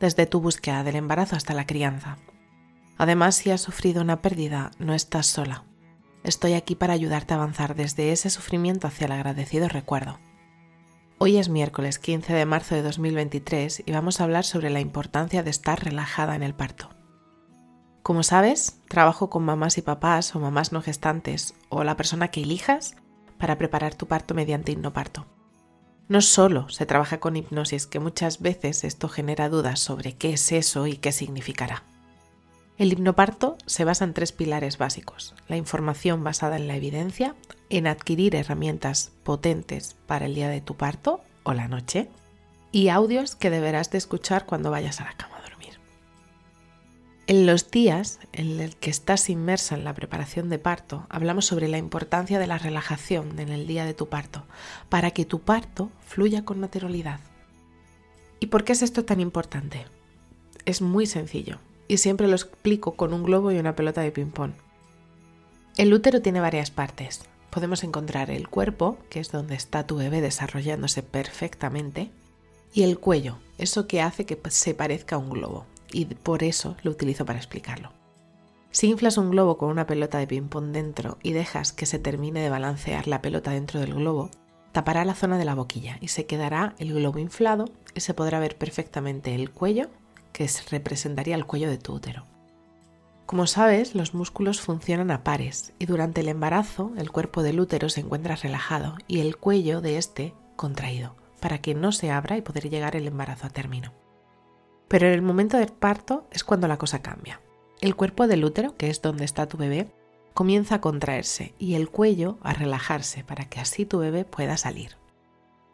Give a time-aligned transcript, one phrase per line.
[0.00, 2.18] desde tu búsqueda del embarazo hasta la crianza.
[2.98, 5.64] Además, si has sufrido una pérdida, no estás sola.
[6.24, 10.18] Estoy aquí para ayudarte a avanzar desde ese sufrimiento hacia el agradecido recuerdo.
[11.18, 15.42] Hoy es miércoles 15 de marzo de 2023 y vamos a hablar sobre la importancia
[15.42, 16.90] de estar relajada en el parto.
[18.02, 22.42] Como sabes, trabajo con mamás y papás o mamás no gestantes o la persona que
[22.42, 22.96] elijas
[23.38, 25.26] para preparar tu parto mediante hipnoparto.
[26.08, 30.52] No solo se trabaja con hipnosis, que muchas veces esto genera dudas sobre qué es
[30.52, 31.82] eso y qué significará.
[32.78, 35.34] El hipnoparto se basa en tres pilares básicos.
[35.48, 37.34] La información basada en la evidencia,
[37.70, 42.08] en adquirir herramientas potentes para el día de tu parto o la noche,
[42.72, 45.35] y audios que deberás de escuchar cuando vayas a la cama.
[47.28, 51.66] En los días en el que estás inmersa en la preparación de parto, hablamos sobre
[51.66, 54.44] la importancia de la relajación en el día de tu parto,
[54.88, 57.18] para que tu parto fluya con naturalidad.
[58.38, 59.86] ¿Y por qué es esto tan importante?
[60.66, 64.52] Es muy sencillo, y siempre lo explico con un globo y una pelota de ping-pong.
[65.76, 67.22] El útero tiene varias partes.
[67.50, 72.08] Podemos encontrar el cuerpo, que es donde está tu bebé desarrollándose perfectamente,
[72.72, 76.76] y el cuello, eso que hace que se parezca a un globo y por eso
[76.82, 77.92] lo utilizo para explicarlo.
[78.70, 82.40] Si inflas un globo con una pelota de ping-pong dentro y dejas que se termine
[82.40, 84.30] de balancear la pelota dentro del globo,
[84.72, 88.38] tapará la zona de la boquilla y se quedará el globo inflado y se podrá
[88.38, 89.88] ver perfectamente el cuello,
[90.32, 92.24] que representaría el cuello de tu útero.
[93.24, 97.88] Como sabes, los músculos funcionan a pares y durante el embarazo el cuerpo del útero
[97.88, 102.42] se encuentra relajado y el cuello de este contraído, para que no se abra y
[102.42, 103.92] poder llegar el embarazo a término.
[104.88, 107.40] Pero en el momento del parto es cuando la cosa cambia.
[107.80, 109.88] El cuerpo del útero, que es donde está tu bebé,
[110.32, 114.96] comienza a contraerse y el cuello a relajarse para que así tu bebé pueda salir.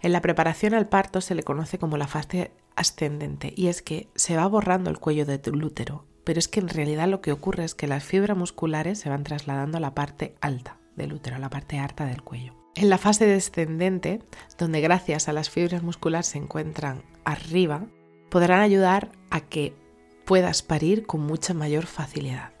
[0.00, 4.08] En la preparación al parto se le conoce como la fase ascendente y es que
[4.14, 7.32] se va borrando el cuello de tu útero, pero es que en realidad lo que
[7.32, 11.36] ocurre es que las fibras musculares se van trasladando a la parte alta del útero,
[11.36, 12.54] a la parte alta del cuello.
[12.74, 14.22] En la fase descendente,
[14.58, 17.86] donde gracias a las fibras musculares se encuentran arriba,
[18.32, 19.76] podrán ayudar a que
[20.24, 22.54] puedas parir con mucha mayor facilidad.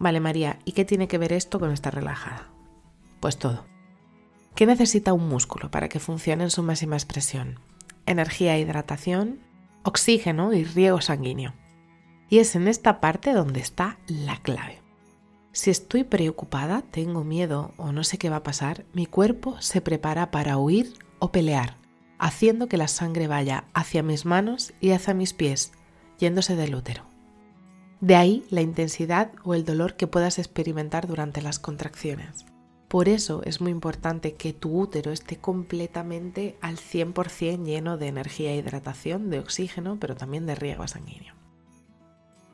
[0.00, 2.48] Vale, María, ¿y qué tiene que ver esto con estar relajada?
[3.20, 3.66] Pues todo.
[4.56, 7.60] ¿Qué necesita un músculo para que funcione en su máxima expresión?
[8.04, 9.38] Energía e hidratación,
[9.84, 11.54] oxígeno y riego sanguíneo.
[12.28, 14.82] Y es en esta parte donde está la clave.
[15.52, 19.80] Si estoy preocupada, tengo miedo o no sé qué va a pasar, mi cuerpo se
[19.80, 21.79] prepara para huir o pelear
[22.20, 25.72] haciendo que la sangre vaya hacia mis manos y hacia mis pies,
[26.18, 27.02] yéndose del útero.
[28.00, 32.46] De ahí la intensidad o el dolor que puedas experimentar durante las contracciones.
[32.88, 38.52] Por eso es muy importante que tu útero esté completamente al 100% lleno de energía
[38.52, 41.39] e hidratación, de oxígeno, pero también de riego sanguíneo.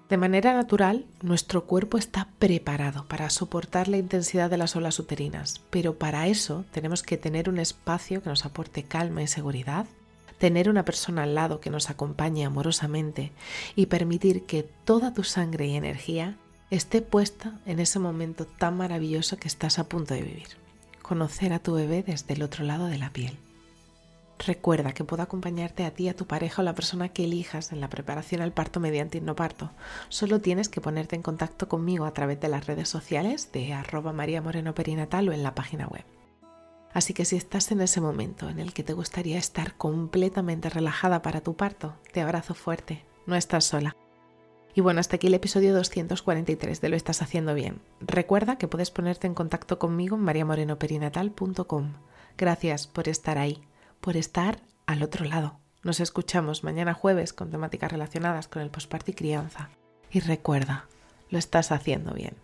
[0.08, 5.60] De manera natural, nuestro cuerpo está preparado para soportar la intensidad de las olas uterinas,
[5.70, 9.86] pero para eso tenemos que tener un espacio que nos aporte calma y seguridad,
[10.38, 13.32] tener una persona al lado que nos acompañe amorosamente
[13.74, 16.36] y permitir que toda tu sangre y energía
[16.70, 20.48] esté puesta en ese momento tan maravilloso que estás a punto de vivir.
[21.02, 23.36] Conocer a tu bebé desde el otro lado de la piel.
[24.38, 27.80] Recuerda que puedo acompañarte a ti, a tu pareja o la persona que elijas en
[27.80, 29.70] la preparación al parto mediante parto.
[30.08, 34.12] Solo tienes que ponerte en contacto conmigo a través de las redes sociales de arroba
[34.12, 36.04] María Moreno Perinatal o en la página web.
[36.92, 41.22] Así que si estás en ese momento en el que te gustaría estar completamente relajada
[41.22, 43.96] para tu parto, te abrazo fuerte, no estás sola.
[44.74, 47.80] Y bueno, hasta aquí el episodio 243 de Lo estás haciendo bien.
[48.00, 51.94] Recuerda que puedes ponerte en contacto conmigo en mariamorenoperinatal.com.
[52.36, 53.62] Gracias por estar ahí
[54.06, 55.58] por estar al otro lado.
[55.82, 59.68] Nos escuchamos mañana jueves con temáticas relacionadas con el posparto y crianza.
[60.12, 60.86] Y recuerda,
[61.28, 62.36] lo estás haciendo bien.